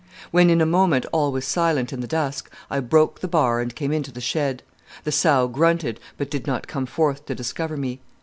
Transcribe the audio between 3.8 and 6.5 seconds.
into the shed. The sow grunted, but did